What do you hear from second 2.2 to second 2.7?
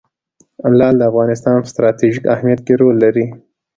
اهمیت